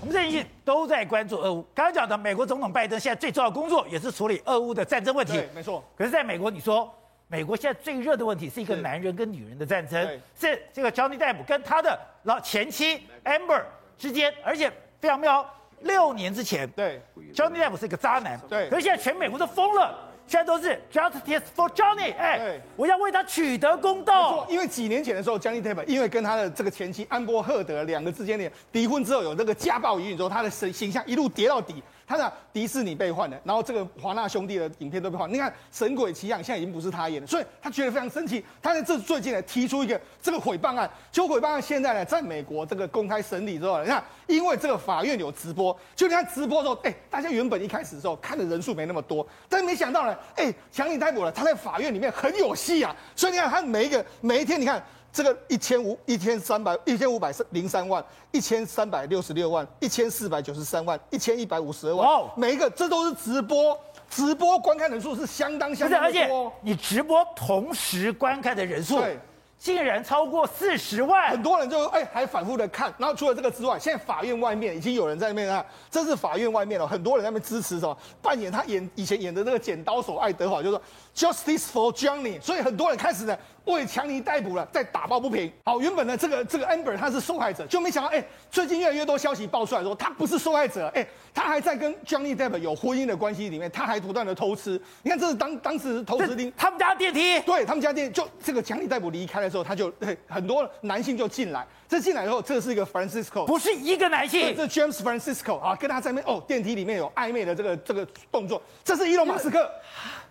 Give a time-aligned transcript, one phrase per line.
[0.00, 1.62] 我们最近都在关注俄乌。
[1.74, 5.34] 刚刚讲的，美国总统拜登现在最重要的工作也是处理俄乌的战争问题。
[5.34, 5.84] 对，没错。
[5.94, 6.90] 可是，在美国，你说
[7.28, 10.02] 美国现在最热的问题是一个男人跟女人的战争，
[10.34, 13.62] 是，是这个 Johnny Depp 跟他的老前妻 Amber
[13.98, 15.46] 之间，而且非常妙。
[15.80, 17.00] 六年之前，对
[17.34, 18.68] ，Johnny Depp 是一个渣男，对。
[18.68, 19.98] 可是现在全美国都疯了。
[20.30, 24.46] 现在都是 justice for Johnny，哎、欸，我要为他取得公道。
[24.48, 31.82] 因为几年前的时候，Johnny Depp 因为跟他的这个前妻安波赫德两个之间的离婚之后，有这个家暴疑云之后，他的形形象一路跌到底。
[32.10, 35.32] 他的迪士尼被换了，然后这个华纳兄弟的影片都被换。
[35.32, 38.44] 你看《神鬼奇航》现在已经不是他演的，所以他觉得非常生气。
[38.60, 54.82] 他在这最近呢提出一个这个诽谤案，就诽谤案现在呢在美国这个公开审理之后，你看因为这个法院有直播，就你看直播的时候，哎，大家原本一开始的时候看的人数没那么多，但是没想到呢，哎，强尼逮捕了，他在法院里面很有戏啊，所以你看他每一个每一天，你看。
[55.12, 66.06] 这个一千五一千三百一千五百零三万一千三百六十六万一千四百九十三万一千一百五十二万，哦，每一个这都是直播，直播观看人数是相当相当多。
[66.06, 66.30] 而且
[66.62, 69.18] 你直播同时观看的人数，对，
[69.60, 72.92] 竟然超过四十万，很多人就哎还反复的看。
[72.96, 80.82] 然后除了这个之外，现在法院外面已经有人在那边啊，这是法院外面了，很多人在那边支持什么，扮演他演以前演的那个剪刀手爱德华，就是说
[81.14, 83.36] Justice for Johnny，所以很多人开始呢。
[83.66, 85.52] 为强尼逮捕了，在打抱不平。
[85.64, 94.80] 好，原本呢，这个这个 Amber 他是受害者，就没想到，哎，最近越来越多消息爆出来说，他不是受害者，哎，他还在跟 Johnny Depp 有婚姻的关系里面，他还不断的偷吃。
[95.02, 99.92] 你看，这是当当时投资丁，他们家电梯，对他们家电，就这个强尼逮捕离开的时候，他就
[100.28, 101.66] 很多男性就进来。
[101.88, 108.62] 这进来以后，这是一个 Francisco，不是一个男性，这是 James Francisco 啊，跟他在那边哦，电梯里面有暧昧的这个这个动作。
[108.84, 109.68] 这是伊隆马斯克。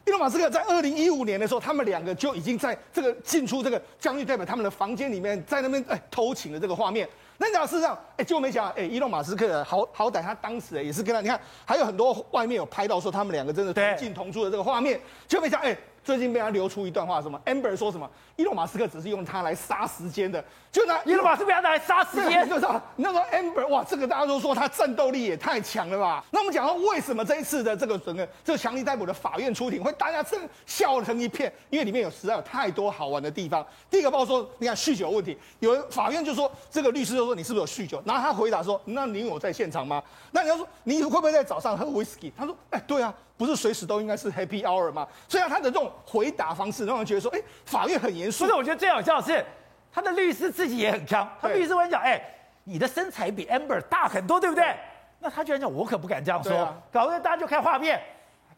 [0.06, 7.08] 伊隆马斯克在二零一五年的时候，他们两个就已经在这个进出这个疆域代表他们的房间里面，在那边哎偷情的这个画面。
[7.38, 15.78] 那你讲事实上，哎，就没想到，哎，伊隆马斯克好好歹他当时也是跟他，你看还有很多外面有拍到说他们两个真的同进同出的这个画面，就没想到，哎。
[16.10, 18.10] 最近被他流出一段话，什么？Amber 说什么？
[18.36, 26.26] 伊隆马斯克只是用它来杀时间的，就拿伊隆马斯克他拿来杀时间，就是你那个 Amber 哇，这个大家都说他战斗力也太强了吧？
[26.32, 31.54] 那我们讲到为什么这一次的这个整个这个强力逮捕的法院出庭会大家真笑成一片？
[31.70, 33.64] 因为里面有实在有太多好玩的地方。
[33.88, 38.02] 第一个包括说，你看酗酒问题，有人法院就说这个律师就说你是不是有酗酒？
[38.04, 40.02] 然后他回答说，那你有在现场吗？
[40.32, 42.32] 那你要说你会不会在早上喝 whisky？
[42.36, 43.14] 他说，哎，对啊。
[43.40, 45.08] 不是随时都应该是 happy hour 吗？
[45.30, 48.46] 所以他的这种回答方式，让人觉得说，哎，法院很严肃。
[48.46, 49.46] 不是，我觉得最好笑的是，
[49.92, 51.30] 他的律师自己也很刚。
[51.42, 52.22] 他律师会讲，哎，
[52.64, 54.76] 你的身材比 Amber 大很多，对不对？
[55.20, 56.58] 那他居然讲，我可不敢这样说。
[56.58, 58.02] 啊、搞得大家就看画面。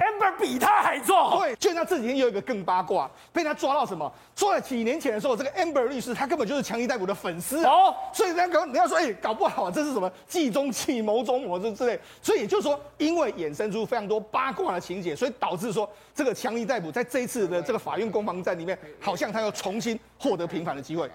[0.01, 4.11] Amber 比他还重，对，就像这几天又有一个更八卦，被他抓到什么？
[4.35, 21.09] 抓了几年前的时候，这个 Amber 律师他根本就是强尼戴普的粉丝哦，所以人家搞人家说，哎、欸，搞不好这是什么计中计谋中谋之之类，所以也就是说，因为衍生出非常多八卦的情节，所以导致说这个强尼戴普在这一次的这个法院攻防战里面，好像他又重新获得平反的机会。